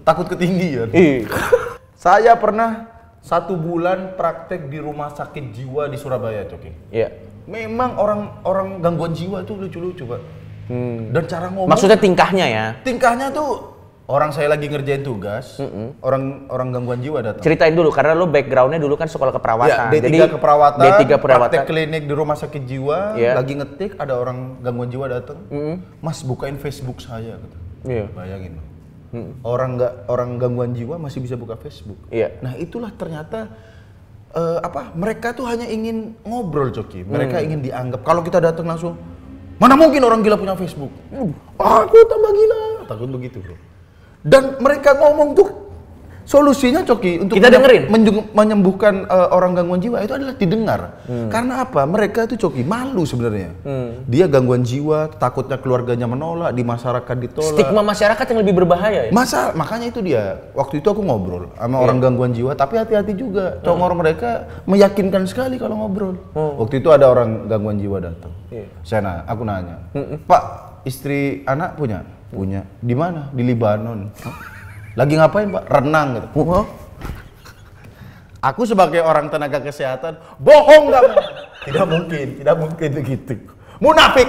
Takut 0.00 0.24
ketinggian. 0.24 0.88
Iya. 0.88 1.28
Saya 2.08 2.32
pernah 2.40 2.88
satu 3.20 3.52
bulan 3.52 4.16
praktek 4.16 4.72
di 4.72 4.80
rumah 4.80 5.12
sakit 5.12 5.52
jiwa 5.52 5.92
di 5.92 6.00
Surabaya, 6.00 6.48
Coki. 6.48 6.72
Iya. 6.88 7.12
Memang 7.44 8.00
orang-orang 8.00 8.80
gangguan 8.80 9.12
jiwa 9.12 9.44
itu 9.44 9.52
lucu-lucu, 9.52 10.08
Pak. 10.08 10.20
Dan 11.10 11.22
cara 11.26 11.46
ngomong, 11.50 11.66
Maksudnya 11.66 11.98
tingkahnya 11.98 12.46
ya. 12.46 12.66
tingkahnya 12.86 13.34
tuh 13.34 13.74
orang 14.06 14.30
saya 14.30 14.50
lagi 14.50 14.66
ngerjain 14.66 15.02
tugas, 15.02 15.58
orang 16.02 16.46
orang 16.46 16.70
gangguan 16.70 16.98
jiwa 16.98 17.22
datang. 17.22 17.42
Ceritain 17.42 17.74
dulu 17.74 17.90
karena 17.90 18.14
lo 18.14 18.26
backgroundnya 18.26 18.78
dulu 18.78 18.94
kan 18.94 19.06
sekolah 19.06 19.30
keperawatan. 19.30 19.90
Ya, 19.90 19.98
D3 19.98 20.34
keperawatan, 20.34 20.82
D3 20.82 21.02
perawatan. 21.18 21.50
praktek 21.54 21.66
klinik 21.66 22.02
di 22.06 22.14
rumah 22.14 22.34
sakit 22.34 22.62
jiwa, 22.66 23.14
Iya. 23.14 23.38
lagi 23.38 23.54
ngetik 23.54 23.98
ada 23.98 24.18
orang 24.18 24.58
gangguan 24.62 24.90
jiwa 24.90 25.06
datang. 25.06 25.38
Mas 26.02 26.22
bukain 26.22 26.58
Facebook 26.58 26.98
saya 26.98 27.38
gitu. 27.38 27.56
Iya. 27.86 28.06
Bayangin. 28.10 28.58
Bang. 28.58 28.66
Orang 29.42 29.74
nggak 29.74 29.92
orang 30.06 30.38
gangguan 30.38 30.70
jiwa 30.70 30.94
masih 30.94 31.18
bisa 31.18 31.34
buka 31.34 31.58
Facebook. 31.58 31.98
Iya. 32.10 32.38
Nah, 32.42 32.54
itulah 32.54 32.94
ternyata 32.94 33.50
eh, 34.30 34.58
apa? 34.62 34.94
Mereka 34.94 35.34
tuh 35.34 35.46
hanya 35.50 35.66
ingin 35.66 36.14
ngobrol, 36.22 36.70
Coki. 36.70 37.02
Mereka 37.02 37.42
ingin 37.42 37.58
dianggap. 37.58 38.06
Kalau 38.06 38.22
kita 38.22 38.38
datang 38.38 38.70
langsung, 38.70 38.94
mana 39.60 39.76
mungkin 39.76 40.00
orang 40.02 40.24
gila 40.24 40.40
punya 40.40 40.56
Facebook? 40.56 40.90
Aku 41.60 41.96
tambah 42.08 42.32
gila. 42.32 42.60
Takut 42.88 43.08
begitu, 43.12 43.38
Bro. 43.44 43.56
Dan 44.24 44.58
mereka 44.58 44.96
ngomong 44.96 45.36
tuh 45.36 45.48
Solusinya 46.30 46.86
Coki 46.86 47.26
untuk 47.26 47.42
Kita 47.42 47.50
dengerin. 47.50 47.90
menyembuhkan 48.30 49.02
eh, 49.02 49.28
orang 49.34 49.58
gangguan 49.58 49.82
jiwa 49.82 49.98
itu 49.98 50.14
adalah 50.14 50.38
didengar. 50.38 51.02
Hmm. 51.10 51.26
Karena 51.26 51.66
apa? 51.66 51.82
Mereka 51.90 52.30
itu 52.30 52.46
Coki 52.46 52.62
malu 52.62 53.02
sebenarnya. 53.02 53.50
Dia 54.06 54.30
gangguan 54.30 54.62
jiwa, 54.62 55.10
takutnya 55.18 55.58
keluarganya 55.58 56.06
menolak, 56.06 56.54
di 56.54 56.62
masyarakat 56.62 57.16
ditolak. 57.18 57.58
Stigma 57.58 57.82
masyarakat 57.82 58.22
yang 58.30 58.38
lebih 58.46 58.54
berbahaya 58.62 59.10
ya. 59.10 59.12
Masa 59.12 59.50
makanya 59.58 59.90
itu 59.90 59.98
dia. 60.06 60.38
Waktu 60.54 60.78
itu 60.78 60.86
aku 60.86 61.02
ngobrol 61.02 61.50
sama 61.58 61.82
orang 61.82 61.98
gangguan 61.98 62.30
jiwa, 62.30 62.54
tapi 62.54 62.78
hati-hati 62.78 63.18
juga. 63.18 63.58
Congor 63.66 63.98
mereka 63.98 64.46
meyakinkan 64.70 65.26
sekali 65.26 65.58
kalau 65.58 65.82
ngobrol. 65.82 66.14
Waktu 66.38 66.78
itu 66.78 66.94
ada 66.94 67.10
orang 67.10 67.50
gangguan 67.50 67.82
jiwa 67.82 67.98
datang. 67.98 68.30
Saya 68.86 69.02
na- 69.02 69.22
aku 69.26 69.42
nanya, 69.42 69.82
Pak, 70.30 70.42
istri 70.86 71.42
anak 71.42 71.74
punya? 71.74 72.06
Punya. 72.30 72.62
Di 72.78 72.94
mana? 72.94 73.26
Di 73.34 73.42
Libanon. 73.42 74.06
Lagi 74.98 75.14
ngapain 75.14 75.48
Pak? 75.50 75.64
Renang 75.70 76.08
gitu. 76.18 76.28
Wah. 76.46 76.66
Aku 78.40 78.64
sebagai 78.64 79.04
orang 79.04 79.28
tenaga 79.28 79.60
kesehatan, 79.60 80.16
bohong 80.40 80.88
kamu. 80.88 81.12
Tidak 81.68 81.84
mungkin, 81.84 82.26
tidak 82.40 82.56
mungkin 82.56 82.88
begitu. 82.96 83.36
Munafik. 83.84 84.24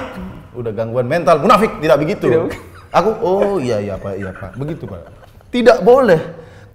Udah 0.51 0.75
gangguan 0.75 1.08
mental, 1.08 1.39
munafik, 1.39 1.80
tidak 1.80 2.03
begitu. 2.03 2.51
Aku, 2.91 3.15
oh 3.24 3.56
iya 3.56 3.80
iya 3.80 3.96
Pak, 3.96 4.20
iya 4.20 4.36
Pak. 4.36 4.60
Begitu 4.60 4.84
Pak. 4.84 5.08
Tidak 5.48 5.80
boleh. 5.80 6.20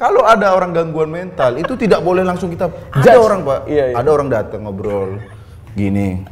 Kalau 0.00 0.24
ada 0.24 0.56
orang 0.56 0.72
gangguan 0.72 1.12
mental, 1.12 1.60
itu 1.60 1.76
tidak 1.76 2.00
boleh 2.00 2.24
langsung 2.24 2.48
kita 2.48 2.72
ada 2.72 3.20
orang 3.20 3.44
Pak. 3.44 3.60
Iya, 3.68 3.84
iya. 3.92 3.94
Ada 4.00 4.08
orang 4.08 4.28
datang 4.32 4.64
ngobrol 4.64 5.20
gini. 5.76 6.24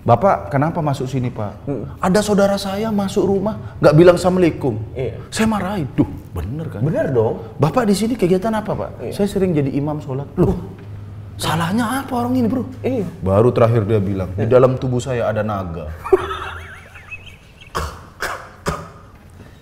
Bapak, 0.00 0.48
kenapa 0.48 0.80
masuk 0.80 1.04
sini 1.04 1.28
Pak? 1.28 1.68
Ada 2.00 2.24
saudara 2.24 2.56
saya 2.56 2.88
masuk 2.88 3.28
rumah 3.28 3.76
nggak 3.84 3.94
bilang 3.94 4.16
assalamualaikum. 4.16 4.80
Iya. 4.96 5.20
Saya 5.28 5.44
marahin. 5.44 5.84
Duh, 5.92 6.08
bener 6.32 6.72
kan? 6.72 6.80
Bener 6.80 7.12
dong. 7.12 7.44
Bapak 7.60 7.84
di 7.84 7.92
sini 7.92 8.16
kegiatan 8.16 8.48
apa 8.56 8.72
pak? 8.72 8.90
Iya. 8.96 9.12
Saya 9.12 9.28
sering 9.28 9.52
jadi 9.52 9.68
imam 9.76 10.00
sholat. 10.00 10.24
Loh, 10.40 10.56
salahnya 11.36 12.00
apa 12.00 12.16
orang 12.16 12.32
ini 12.32 12.48
bro? 12.48 12.64
Iya. 12.80 13.04
Baru 13.20 13.52
terakhir 13.52 13.84
dia 13.84 14.00
bilang, 14.00 14.32
di 14.32 14.48
dalam 14.48 14.80
tubuh 14.80 15.04
saya 15.04 15.28
ada 15.28 15.44
naga. 15.44 15.92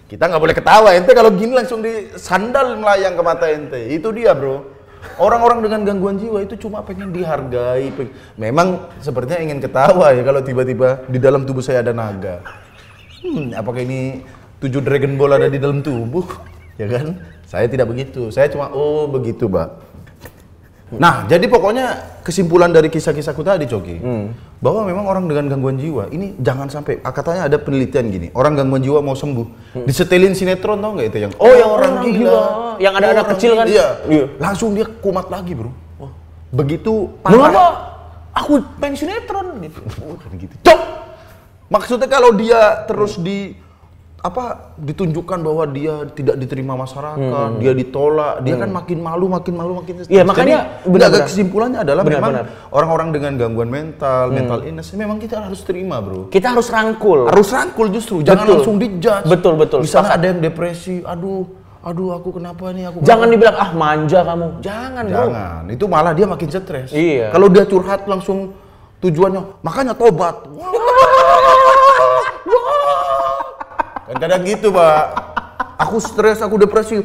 Kita 0.08 0.24
nggak 0.24 0.40
boleh 0.40 0.56
ketawa, 0.56 0.94
ente 0.94 1.12
kalau 1.18 1.34
gini 1.34 1.52
langsung 1.52 1.82
di 1.82 2.14
sandal 2.14 2.78
melayang 2.78 3.18
ke 3.18 3.22
mata 3.26 3.50
ente. 3.50 3.90
Itu 3.90 4.14
dia 4.14 4.38
bro. 4.38 4.77
Orang-orang 5.18 5.64
dengan 5.64 5.80
gangguan 5.82 6.16
jiwa 6.18 6.42
itu 6.42 6.54
cuma 6.58 6.82
pengen 6.82 7.10
dihargai. 7.10 7.90
peng- 7.94 8.14
Memang 8.38 8.86
sepertinya 8.98 9.42
ingin 9.42 9.58
ketawa 9.58 10.14
ya 10.14 10.22
kalau 10.22 10.42
tiba-tiba 10.42 11.02
di 11.06 11.18
dalam 11.18 11.42
tubuh 11.42 11.62
saya 11.62 11.82
ada 11.82 11.90
naga. 11.90 12.42
Hmm, 13.22 13.50
apakah 13.54 13.82
ini 13.82 14.22
tujuh 14.62 14.78
Dragon 14.78 15.18
Ball 15.18 15.38
ada 15.38 15.50
di 15.50 15.58
dalam 15.58 15.82
tubuh? 15.82 16.26
Ya 16.78 16.86
kan? 16.86 17.18
Saya 17.48 17.66
tidak 17.66 17.90
begitu. 17.90 18.30
Saya 18.30 18.46
cuma 18.52 18.70
oh 18.70 19.08
begitu, 19.10 19.48
Pak. 19.50 19.87
Nah, 20.96 21.28
jadi 21.28 21.44
pokoknya 21.44 22.16
kesimpulan 22.24 22.72
dari 22.72 22.88
kisah-kisahku 22.88 23.44
tadi, 23.44 23.68
Coki, 23.68 24.00
bahwa 24.56 24.88
memang 24.88 25.04
orang 25.04 25.24
dengan 25.28 25.52
gangguan 25.52 25.76
jiwa 25.76 26.08
ini 26.08 26.32
jangan 26.40 26.72
sampai 26.72 27.04
ah, 27.04 27.12
katanya 27.12 27.44
ada 27.44 27.60
penelitian 27.60 28.08
gini, 28.08 28.28
orang 28.32 28.56
gangguan 28.56 28.80
jiwa 28.80 29.04
mau 29.04 29.12
sembuh, 29.12 29.76
disetelin 29.84 30.32
sinetron 30.32 30.80
tau 30.80 30.96
nggak 30.96 31.08
itu 31.12 31.18
yang 31.28 31.32
Oh, 31.36 31.52
yang 31.52 31.70
orang 31.70 31.92
gila. 32.08 32.44
Yang 32.80 32.94
ada 32.96 33.06
anak 33.06 33.16
orang 33.20 33.28
kecil 33.36 33.52
kan? 33.52 33.66
Iya. 33.68 33.86
Iya. 34.08 34.24
Langsung 34.40 34.72
dia 34.72 34.86
kumat 34.88 35.28
lagi, 35.28 35.52
Bro. 35.52 35.72
Begitu 36.48 37.12
Mengapa 37.20 37.64
aku 38.32 38.64
main 38.80 38.96
sinetron 38.96 39.60
gitu. 39.60 39.80
Bukan 40.16 40.30
gitu. 40.40 40.54
Cok! 40.64 40.80
Maksudnya 41.68 42.08
kalau 42.08 42.32
dia 42.32 42.88
terus 42.88 43.20
di 43.20 43.52
apa 44.18 44.74
ditunjukkan 44.82 45.46
bahwa 45.46 45.62
dia 45.70 46.02
tidak 46.10 46.42
diterima 46.42 46.74
masyarakat, 46.74 47.62
dia 47.62 47.70
ditolak, 47.70 48.42
dia 48.42 48.58
kan 48.58 48.66
makin 48.74 48.98
malu, 48.98 49.30
makin 49.30 49.54
malu, 49.54 49.78
makin 49.78 50.02
Hmm. 50.02 50.10
Iya, 50.10 50.22
makanya 50.26 50.58
Jadi, 50.58 50.90
benar-benar. 50.90 51.08
nggak, 51.14 51.26
kesimpulannya 51.30 51.78
adalah 51.86 52.02
Benar, 52.02 52.14
memang 52.18 52.32
benar. 52.34 52.44
Hmm. 52.50 52.74
orang-orang 52.74 53.08
dengan 53.14 53.32
gangguan 53.38 53.70
mental, 53.70 54.24
mental 54.34 54.60
illness 54.66 54.90
memang 54.98 55.22
kita 55.22 55.38
harus 55.46 55.62
terima, 55.62 56.02
Bro. 56.02 56.34
Kita 56.34 56.50
harus 56.50 56.66
rangkul. 56.66 57.30
Harus 57.30 57.48
rangkul 57.54 57.86
justru, 57.94 58.26
jangan 58.26 58.42
Betul. 58.42 58.54
langsung 58.58 58.76
dijudge. 58.82 59.26
Betul, 59.30 59.54
betul. 59.54 59.78
Misalnya 59.86 60.10
Sepakat. 60.10 60.18
ada 60.18 60.26
yang 60.34 60.40
depresi, 60.42 60.96
aduh, 61.06 61.42
aduh 61.78 62.08
aku 62.18 62.28
kenapa 62.42 62.64
nih 62.74 62.84
aku 62.90 62.96
Jangan 63.06 63.26
dibilang 63.30 63.54
ah 63.54 63.70
manja 63.70 64.18
kamu. 64.26 64.46
Jangan, 64.58 65.02
Bro. 65.06 65.14
Jangan, 65.14 65.62
itu 65.70 65.84
malah 65.86 66.12
dia 66.18 66.26
makin 66.26 66.48
stres. 66.50 66.90
Iya. 66.90 67.30
Kalau 67.30 67.46
dia 67.46 67.62
curhat 67.70 68.02
langsung 68.10 68.50
tujuannya, 68.98 69.62
makanya 69.62 69.94
tobat. 69.94 70.42
kan 74.08 74.16
kadang 74.18 74.42
gitu, 74.42 74.68
Pak. 74.70 75.02
Aku 75.78 76.00
stres, 76.00 76.40
aku 76.40 76.56
depresi. 76.56 76.98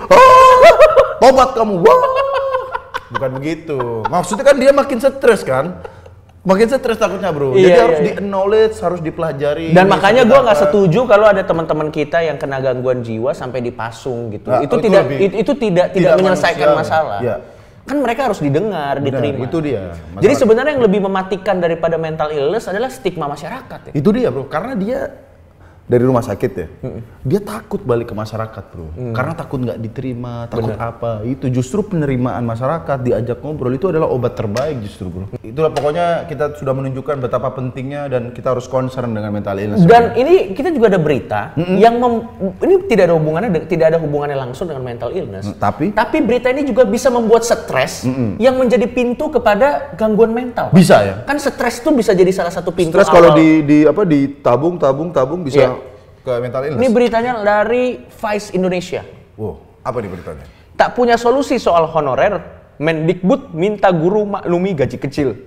tobat 1.19 1.49
kamu. 1.53 1.79
Wah. 1.79 2.01
Bukan 3.13 3.31
begitu. 3.37 3.79
Maksudnya 4.09 4.43
kan 4.43 4.55
dia 4.57 4.71
makin 4.71 4.97
stres 4.97 5.45
kan? 5.45 5.77
Makin 6.43 6.67
stres 6.67 6.99
takutnya, 6.99 7.31
Bro. 7.31 7.55
Jadi 7.55 7.71
Iya, 7.71 7.79
harus 7.79 7.99
iya, 7.99 8.03
di 8.03 8.11
acknowledge, 8.19 8.75
harus 8.81 8.99
dipelajari. 8.99 9.71
Dan 9.71 9.87
makanya 9.87 10.27
gua 10.27 10.43
nggak 10.43 10.59
setuju 10.59 11.07
kalau 11.07 11.23
ada 11.23 11.39
teman-teman 11.39 11.87
kita 11.87 12.19
yang 12.19 12.35
kena 12.35 12.59
gangguan 12.59 12.99
jiwa 12.99 13.31
sampai 13.31 13.63
dipasung 13.63 14.27
gitu. 14.27 14.51
Nah, 14.51 14.59
itu 14.59 14.75
itu 14.75 14.75
tidak 14.83 15.03
lebih- 15.07 15.19
itu, 15.21 15.35
itu 15.39 15.51
tidak 15.55 15.85
tidak 15.87 15.93
tidak 15.95 16.13
menyelesaikan 16.19 16.67
manusiawi. 16.67 16.81
masalah. 16.83 17.19
Iya. 17.23 17.35
Kan 17.83 17.97
mereka 17.99 18.21
harus 18.27 18.39
didengar, 18.39 18.95
Benar, 18.95 19.05
diterima. 19.05 19.39
itu 19.43 19.57
dia. 19.59 19.83
Jadi 19.91 19.95
Masalah- 20.19 20.39
sebenarnya 20.39 20.71
yang 20.75 20.83
lebih 20.83 21.01
mematikan 21.03 21.55
daripada 21.59 21.95
mental 21.95 22.27
illness 22.27 22.67
adalah 22.67 22.89
stigma 22.89 23.27
masyarakat 23.27 23.79
ya. 23.87 23.91
Itu 23.95 24.09
dia 24.11 24.27
bro, 24.27 24.43
karena 24.47 24.73
dia 24.75 24.99
dari 25.83 26.03
rumah 26.07 26.23
sakit 26.23 26.51
ya, 26.55 26.67
dia 27.27 27.39
takut 27.43 27.83
balik 27.83 28.11
ke 28.11 28.15
masyarakat 28.15 28.63
bro, 28.71 28.87
karena 29.11 29.33
takut 29.35 29.59
nggak 29.59 29.79
diterima, 29.83 30.47
takut 30.47 30.79
apa, 30.79 31.27
itu 31.27 31.51
justru 31.51 31.83
penerimaan 31.83 32.39
masyarakat 32.47 33.03
diajak 33.03 33.43
ngobrol 33.43 33.75
itu 33.75 33.91
adalah 33.91 34.07
obat 34.07 34.31
terbaik 34.39 34.79
justru 34.79 35.11
bro. 35.11 35.25
Itulah 35.43 35.75
pokoknya 35.75 36.23
kita 36.31 36.55
sudah 36.55 36.71
menunjukkan 36.71 37.19
betapa 37.19 37.51
pentingnya 37.51 38.07
dan 38.07 38.31
kita 38.31 38.55
harus 38.55 38.71
concern 38.71 39.11
dengan 39.11 39.35
mental 39.35 39.59
illness. 39.59 39.83
Dan 39.83 40.15
ini 40.15 40.55
kita 40.55 40.71
juga 40.71 40.87
ada 40.87 40.99
berita 41.03 41.51
yang 41.59 41.99
mem- 41.99 42.31
ini 42.63 42.73
tidak 42.87 43.11
ada 43.11 43.15
hubungannya 43.19 43.49
tidak 43.67 43.85
ada 43.91 43.99
hubungannya 43.99 44.37
langsung 44.39 44.71
dengan 44.71 44.87
mental 44.87 45.11
illness. 45.11 45.51
Mm, 45.51 45.59
tapi? 45.59 45.85
tapi 45.91 46.17
berita 46.23 46.47
ini 46.47 46.63
juga 46.63 46.87
bisa 46.87 47.11
membuat 47.11 47.43
stres 47.43 48.07
yang 48.39 48.55
menjadi 48.55 48.87
pintu 48.87 49.27
kepada 49.27 49.91
gangguan 49.99 50.31
mental. 50.31 50.71
Bisa 50.71 51.03
ya? 51.03 51.15
Kan 51.27 51.35
stres 51.43 51.83
itu 51.83 51.91
bisa 51.91 52.15
jadi 52.15 52.31
salah 52.31 52.55
satu 52.55 52.71
pintu 52.71 52.95
Stres 52.95 53.11
kalau 53.11 53.35
di, 53.35 53.67
di 53.67 53.77
apa 53.83 54.07
ditabung 54.07 54.79
tabung 54.79 55.11
tabung 55.11 55.43
bisa 55.43 55.59
Iya. 55.63 55.69
Ke 56.23 56.33
mental 56.39 56.61
illness. 56.63 56.79
Ini 56.79 56.89
beritanya 56.89 57.31
dari 57.43 57.99
Vice 58.07 58.55
Indonesia. 58.55 59.03
wow, 59.35 59.59
apa 59.83 59.97
nih 59.99 60.09
beritanya? 60.09 60.45
Tak 60.73 60.95
punya 60.97 61.19
solusi 61.19 61.59
soal 61.59 61.85
honorer, 61.85 62.39
Mendikbud 62.81 63.53
minta 63.53 63.93
guru 63.93 64.25
maklumi 64.25 64.73
gaji 64.73 64.97
kecil 64.97 65.37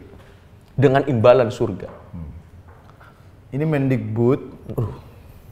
dengan 0.78 1.02
imbalan 1.10 1.50
surga. 1.50 1.90
Ini 3.50 3.64
Mendikbud, 3.66 4.40
bro, 4.76 4.92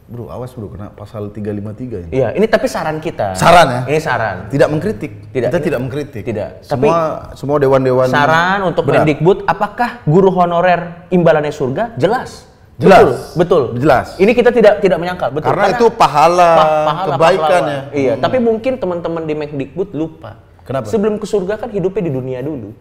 bro 0.06 0.24
awas 0.30 0.52
bro 0.54 0.70
kena 0.70 0.92
pasal 0.94 1.32
353 1.34 2.06
ini. 2.06 2.10
Iya, 2.14 2.28
ini 2.36 2.46
tapi 2.46 2.70
saran 2.70 3.00
kita. 3.02 3.34
Saran 3.34 3.66
ya? 3.66 3.80
Ini 3.90 3.98
saran. 3.98 4.36
Tidak 4.52 4.68
mengkritik. 4.70 5.32
Tidak. 5.34 5.50
Kita 5.50 5.58
tidak 5.58 5.80
mengkritik. 5.82 6.22
Tidak. 6.22 6.62
Semua 6.62 7.32
semua 7.34 7.56
dewan-dewan 7.58 8.06
Saran 8.06 8.70
untuk. 8.70 8.86
Mendikbud, 8.86 9.48
apakah 9.50 10.04
guru 10.06 10.30
honorer 10.30 11.10
imbalannya 11.10 11.50
surga? 11.50 11.98
Jelas. 11.98 12.53
Jelas. 12.74 12.98
Betul, 12.98 13.10
betul. 13.38 13.62
Jelas. 13.78 14.06
Ini 14.16 14.32
kita 14.32 14.50
tidak 14.50 14.82
tidak 14.82 14.98
menyangkal, 14.98 15.30
betul. 15.30 15.46
Karena 15.46 15.66
itu 15.70 15.86
pahala, 15.88 16.50
pa- 16.50 16.66
pahala, 16.84 17.06
kebaikan 17.08 17.62
ya. 17.62 17.80
Iya, 17.92 18.12
tapi 18.18 18.36
mungkin 18.38 18.72
teman-teman 18.76 19.22
di 19.22 19.34
Mendikbud 19.36 19.94
lupa. 19.94 20.42
Kenapa? 20.64 20.88
Sebelum 20.88 21.16
ke 21.16 21.24
surga 21.24 21.54
kan 21.56 21.68
hidupnya 21.68 22.02
di 22.02 22.12
dunia 22.12 22.40
dulu 22.40 22.72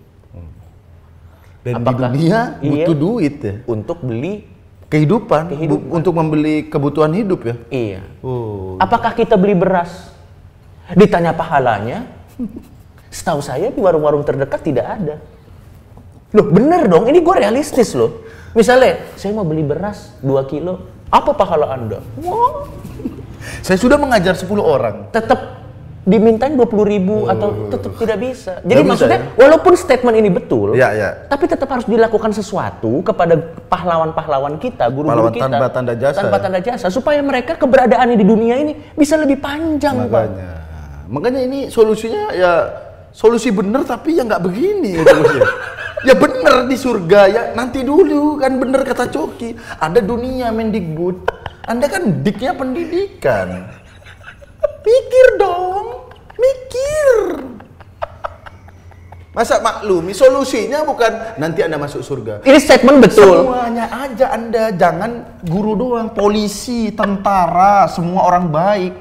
Dan 1.64 1.80
Apakah- 1.80 2.12
di 2.12 2.20
dunia 2.20 2.40
Iya. 2.60 2.84
butuh 2.84 2.96
duit 2.98 3.36
ya. 3.40 3.54
untuk 3.66 3.98
beli 4.02 4.44
Kehidupan, 4.86 5.42
bu- 5.44 5.52
Kehidupan. 5.52 5.90
untuk 5.90 6.14
membeli 6.14 6.56
kebutuhan 6.68 7.10
hidup 7.12 7.40
ya. 7.44 7.56
iya. 7.68 8.02
Oh. 8.20 8.76
Apakah 8.78 9.12
kita 9.12 9.34
beli 9.34 9.54
beras? 9.54 10.12
Ditanya 10.92 11.32
pahalanya? 11.32 12.06
Setahu 13.10 13.40
saya 13.40 13.70
di 13.70 13.80
warung-warung 13.80 14.22
terdekat 14.22 14.60
tidak 14.60 14.86
ada. 14.86 15.16
Loh 16.30 16.46
bener 16.46 16.86
dong, 16.86 17.06
ini 17.06 17.20
gue 17.20 17.36
realistis 17.36 17.94
loh. 17.94 18.26
Misalnya, 18.54 19.02
saya 19.18 19.34
mau 19.34 19.42
beli 19.42 19.66
beras 19.66 20.14
2 20.22 20.30
kilo, 20.46 20.86
apa 21.10 21.34
pahala 21.34 21.74
anda? 21.74 22.00
Wah, 22.22 22.70
Saya 23.60 23.76
sudah 23.76 24.00
mengajar 24.00 24.38
10 24.38 24.48
orang. 24.64 25.10
tetap 25.12 25.66
dimintain 26.04 26.52
20 26.52 26.84
ribu 26.84 27.32
atau 27.32 27.72
tetap 27.72 27.96
tidak 27.96 28.18
bisa. 28.20 28.60
Jadi 28.60 28.82
bisa, 28.84 28.90
maksudnya, 28.92 29.20
ya? 29.24 29.28
walaupun 29.40 29.72
statement 29.74 30.16
ini 30.20 30.28
betul, 30.28 30.76
Iya, 30.76 30.90
iya. 30.92 31.10
tapi 31.32 31.48
tetap 31.48 31.72
harus 31.72 31.88
dilakukan 31.88 32.36
sesuatu 32.36 33.00
kepada 33.02 33.40
pahlawan-pahlawan 33.72 34.60
kita, 34.60 34.92
guru-guru 34.92 35.32
Pahlawan 35.32 35.34
kita. 35.34 35.48
tanpa 35.48 35.68
tanda 35.72 35.94
jasa. 35.96 36.18
Tanpa 36.20 36.38
tanda 36.44 36.60
jasa, 36.60 36.86
supaya 36.92 37.24
mereka 37.24 37.56
keberadaannya 37.56 38.20
di 38.20 38.26
dunia 38.28 38.60
ini 38.60 38.76
bisa 38.94 39.16
lebih 39.16 39.40
panjang, 39.40 39.96
Pak. 39.96 40.12
Makanya. 40.12 40.50
Makanya 41.08 41.42
ini 41.42 41.60
solusinya 41.72 42.36
ya 42.36 42.52
solusi 43.16 43.52
bener 43.52 43.88
tapi 43.88 44.20
ya 44.20 44.28
nggak 44.28 44.44
begini. 44.44 45.00
ya 46.04 46.14
bener 46.16 46.68
di 46.68 46.78
surga 46.78 47.22
ya 47.32 47.44
nanti 47.56 47.82
dulu 47.82 48.40
kan 48.40 48.60
bener 48.60 48.84
kata 48.84 49.10
Coki. 49.10 49.56
Ada 49.80 50.00
dunia 50.04 50.52
Mendikbud. 50.52 51.28
Anda 51.64 51.88
kan 51.88 52.24
diknya 52.24 52.52
pendidikan. 52.54 53.72
Mikir 54.84 55.28
dong. 55.40 56.12
Mikir. 56.36 57.10
Masa 59.34 59.58
maklumi 59.66 60.14
solusinya 60.14 60.86
bukan 60.86 61.42
nanti 61.42 61.66
Anda 61.66 61.82
masuk 61.82 62.06
surga. 62.06 62.46
Ini 62.46 62.60
statement 62.62 63.02
betul. 63.02 63.50
Semuanya 63.50 63.90
aja 63.90 64.30
Anda, 64.30 64.70
jangan 64.78 65.42
guru 65.42 65.74
doang, 65.74 66.14
polisi, 66.14 66.94
tentara, 66.94 67.90
semua 67.90 68.30
orang 68.30 68.54
baik. 68.54 68.94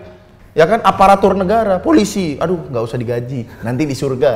Ya 0.57 0.65
kan 0.65 0.81
aparatur 0.85 1.37
negara, 1.37 1.85
polisi, 1.85 2.41
aduh 2.41 2.65
nggak 2.65 2.81
usah 2.85 2.97
digaji, 2.97 3.45
nanti 3.61 3.85
di 3.85 3.93
surga. 3.93 4.33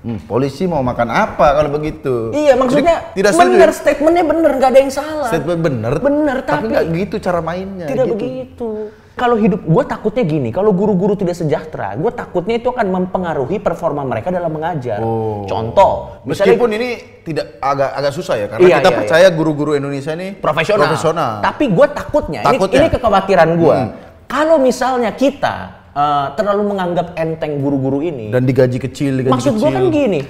Hmm, 0.00 0.16
polisi 0.24 0.64
mau 0.64 0.80
makan 0.80 1.12
apa 1.12 1.60
kalau 1.60 1.76
begitu? 1.76 2.32
Iya, 2.32 2.56
maksudnya 2.56 3.12
Jadi, 3.12 3.20
tidak 3.20 3.32
bener 3.36 3.68
ya? 3.68 3.76
statementnya 3.76 4.24
bener, 4.24 4.50
nggak 4.56 4.70
ada 4.72 4.80
yang 4.80 4.92
salah. 4.92 5.28
Statement 5.28 5.60
bener. 5.60 5.92
Bener, 6.00 6.36
tapi 6.40 6.72
nggak 6.72 6.84
gitu 6.96 7.16
cara 7.20 7.44
mainnya. 7.44 7.84
Tidak 7.84 8.08
gitu. 8.08 8.14
begitu. 8.16 8.68
Kalau 9.12 9.36
hidup, 9.36 9.60
gue 9.60 9.84
takutnya 9.84 10.24
gini, 10.24 10.48
kalau 10.48 10.72
guru-guru 10.72 11.12
tidak 11.12 11.36
sejahtera, 11.36 11.92
gue 12.00 12.08
takutnya 12.16 12.56
itu 12.56 12.72
akan 12.72 12.88
mempengaruhi 12.88 13.60
performa 13.60 14.00
mereka 14.00 14.32
dalam 14.32 14.48
mengajar. 14.48 15.04
Oh. 15.04 15.44
Contoh, 15.44 16.24
misalnya 16.24 16.56
Meskipun 16.56 16.70
ini 16.80 16.88
tidak 17.20 17.60
agak 17.60 17.90
agak 18.00 18.12
susah 18.16 18.34
ya, 18.40 18.46
karena 18.48 18.64
Iya, 18.64 18.76
kita 18.80 18.88
iya, 18.88 18.96
percaya 18.96 19.28
guru-guru 19.28 19.76
Indonesia 19.76 20.16
ini 20.16 20.32
profesional. 20.40 20.88
profesional. 20.88 21.32
Tapi 21.44 21.64
gue 21.68 21.86
takutnya, 21.92 22.40
Takutnya. 22.40 22.80
Ini, 22.80 22.88
ini 22.88 22.94
kekhawatiran 22.96 23.48
gue. 23.60 23.76
Hmm. 23.76 23.90
Kalau 24.24 24.56
misalnya 24.56 25.12
kita 25.12 25.79
eh, 25.92 26.26
terlalu 26.34 26.62
menganggap 26.70 27.14
enteng 27.14 27.58
guru-guru 27.58 28.00
ini, 28.00 28.30
dan 28.30 28.44
digaji 28.44 28.78
kecil, 28.78 29.20
digaji 29.20 29.32
maksud 29.32 29.52
kecil. 29.54 29.62
gue 29.62 29.70
kan 29.74 29.84
gini, 29.88 30.20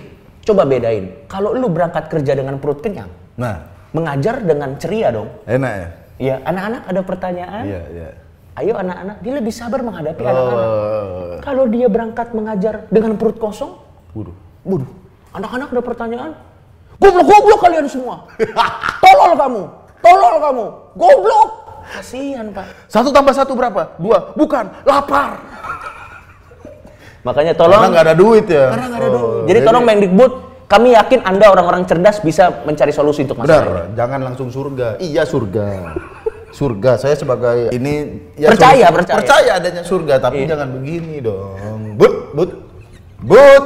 coba 0.42 0.62
bedain. 0.64 1.04
Kalau 1.26 1.52
lu 1.52 1.68
berangkat 1.68 2.08
kerja 2.08 2.32
dengan 2.34 2.56
perut 2.58 2.80
kenyang, 2.80 3.10
Nah, 3.36 3.64
mengajar 3.90 4.40
dengan 4.40 4.76
ceria 4.76 5.08
dong. 5.10 5.28
enak 5.44 5.72
ya. 5.72 5.88
Iya, 6.20 6.34
anak-anak 6.44 6.82
ada 6.84 7.00
pertanyaan. 7.00 7.64
Iya, 7.64 7.82
iya. 7.88 8.08
Ayo 8.60 8.76
anak-anak, 8.76 9.16
dia 9.24 9.32
lebih 9.40 9.54
sabar 9.56 9.80
menghadapi 9.80 10.20
anak-anak. 10.20 10.66
Oh. 10.68 11.36
Kalau 11.40 11.64
dia 11.70 11.88
berangkat 11.88 12.36
mengajar 12.36 12.84
dengan 12.92 13.16
perut 13.16 13.40
kosong, 13.40 13.80
Waduh. 14.12 14.36
waduh, 14.66 14.90
anak-anak 15.32 15.68
ada 15.72 15.80
pertanyaan. 15.80 16.32
Goblok-goblok 17.00 17.60
kalian 17.64 17.88
semua. 17.88 18.28
Tolol 19.00 19.32
kamu, 19.32 19.62
tolol 20.04 20.36
kamu, 20.44 20.64
goblok. 20.92 21.50
Kasihan 21.90 22.46
pak. 22.52 22.68
Satu 22.86 23.10
tambah 23.10 23.32
satu 23.32 23.56
berapa? 23.56 23.96
Dua. 23.96 24.30
Bukan, 24.36 24.68
lapar. 24.84 25.40
Makanya 27.20 27.52
tolong. 27.52 27.76
Karena 27.76 27.92
nggak 27.92 28.04
ada 28.06 28.14
duit 28.14 28.46
ya. 28.46 28.66
Karena 28.72 28.86
nggak 28.88 29.00
ada 29.00 29.08
Oh, 29.08 29.14
duit. 29.14 29.44
Jadi, 29.46 29.58
tolong 29.60 29.84
Mendikbud, 29.84 30.32
kami 30.66 30.88
yakin 30.92 31.20
anda 31.22 31.46
orang-orang 31.48 31.82
cerdas 31.84 32.16
bisa 32.18 32.62
mencari 32.62 32.90
solusi 32.90 33.22
untuk 33.22 33.36
masalah 33.36 33.58
ini. 33.58 33.68
Benar, 33.68 33.86
jangan 33.94 34.20
langsung 34.22 34.48
surga. 34.48 34.88
Iya 34.98 35.22
surga. 35.24 35.66
Surga, 36.50 36.98
saya 36.98 37.14
sebagai 37.14 37.70
ini 37.70 37.94
ya 38.34 38.50
Percaya, 38.50 38.90
percaya. 38.90 39.16
percaya 39.22 39.50
adanya 39.54 39.82
surga, 39.82 40.18
tapi 40.18 40.42
Iya. 40.42 40.58
jangan 40.58 40.68
begini 40.74 41.22
dong. 41.22 41.94
But, 41.94 42.34
but, 42.34 42.50
but. 43.20 43.64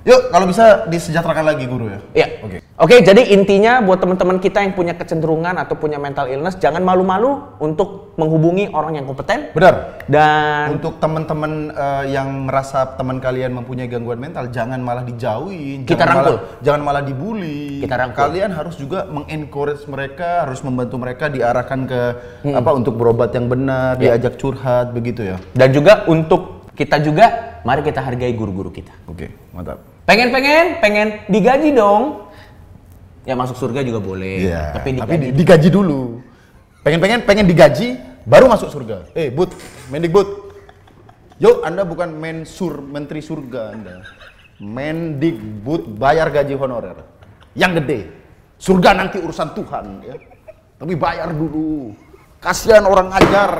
Yuk, 0.00 0.32
kalau 0.32 0.48
bisa 0.48 0.88
disejahterakan 0.88 1.44
lagi 1.44 1.68
guru 1.68 1.86
ya. 1.86 2.00
Iya. 2.14 2.26
Oke. 2.40 2.58
Oke, 2.80 2.96
jadi 3.04 3.36
intinya 3.36 3.84
buat 3.84 4.00
teman-teman 4.00 4.40
kita 4.40 4.64
yang 4.64 4.72
punya 4.72 4.96
kecenderungan 4.96 5.52
atau 5.52 5.76
punya 5.76 6.00
mental 6.00 6.24
illness, 6.24 6.56
jangan 6.56 6.80
malu-malu 6.80 7.36
untuk 7.60 8.16
menghubungi 8.16 8.72
orang 8.72 8.96
yang 8.96 9.04
kompeten. 9.04 9.52
Benar. 9.52 10.00
Dan 10.08 10.80
Untuk 10.80 10.96
teman-teman 10.96 11.52
eh, 11.70 12.16
yang 12.16 12.48
merasa 12.48 12.88
teman 12.96 13.20
kalian 13.20 13.52
mempunyai 13.52 13.84
gangguan 13.84 14.16
mental, 14.16 14.48
jangan 14.48 14.80
malah 14.80 15.04
dijauhin, 15.04 15.84
Kita 15.84 16.00
jangan 16.00 16.08
rangkul. 16.16 16.36
malah, 16.40 16.56
jangan 16.64 16.80
malah 16.80 17.02
dibully. 17.04 17.84
Kita 17.84 17.94
rangkul. 17.94 18.20
Kalian 18.24 18.50
harus 18.56 18.74
juga 18.80 19.04
mengencourage 19.04 19.84
mereka, 19.84 20.48
harus 20.48 20.64
membantu 20.64 20.96
mereka 20.96 21.28
diarahkan 21.28 21.80
ke 21.84 22.00
Hmm. 22.40 22.56
apa 22.56 22.70
untuk 22.72 22.96
berobat 22.96 23.36
yang 23.36 23.44
benar, 23.44 24.00
Ya. 24.00 24.16
diajak 24.16 24.40
curhat 24.40 24.96
begitu 24.96 25.20
ya. 25.22 25.36
dan 25.52 25.68
juga 25.68 26.08
untuk 26.08 26.64
kita 26.72 26.96
juga, 26.96 27.60
mari 27.60 27.84
kita 27.84 28.00
hargai 28.00 28.32
guru-guru 28.32 28.72
kita. 28.72 28.96
Oke, 29.04 29.28
mantap. 29.52 29.89
Pengen-pengen, 30.10 30.82
pengen 30.82 31.08
digaji 31.30 31.70
dong. 31.70 32.26
Ya 33.22 33.38
masuk 33.38 33.54
surga 33.54 33.86
juga 33.86 34.02
boleh. 34.02 34.50
Iya. 34.50 34.74
Tapi 34.74 34.98
Tapi, 34.98 35.06
digaji. 35.06 35.22
di- 35.22 35.34
digaji 35.38 35.68
dulu. 35.70 36.18
Pengen-pengen 36.82 37.22
pengen 37.22 37.46
digaji 37.46 37.94
baru 38.26 38.50
masuk 38.50 38.74
surga. 38.74 39.06
Eh, 39.14 39.30
Bud, 39.30 39.54
Mendikbud. 39.86 40.50
Yuk, 41.38 41.62
Anda 41.62 41.86
bukan 41.86 42.10
mensur, 42.10 42.82
menteri 42.82 43.22
surga 43.22 43.70
Anda. 43.70 44.02
Mendikbud 44.58 45.94
bayar 45.94 46.34
gaji 46.34 46.58
honorer. 46.58 46.98
Yang 47.54 47.72
gede. 47.78 48.00
Surga 48.58 48.90
nanti 48.98 49.22
urusan 49.22 49.54
Tuhan 49.54 50.02
ya. 50.02 50.18
Tapi 50.74 50.98
bayar 50.98 51.30
dulu. 51.30 51.94
Kasihan 52.42 52.82
orang 52.82 53.14
ngajar. 53.14 53.52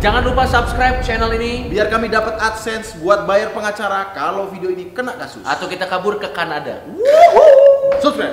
Jangan 0.00 0.24
lupa 0.24 0.48
subscribe 0.48 1.04
channel 1.04 1.28
ini 1.36 1.68
Biar 1.68 1.92
kami 1.92 2.08
dapat 2.08 2.40
AdSense 2.40 2.96
buat 3.04 3.28
bayar 3.28 3.52
pengacara 3.52 4.16
kalau 4.16 4.48
video 4.48 4.72
ini 4.72 4.88
kena 4.96 5.12
kasus. 5.16 5.44
atau 5.44 5.68
kita 5.68 5.84
kabur 5.88 6.20
ke 6.20 6.28
Kanada. 6.32 6.84
Subscribe. 8.00 8.28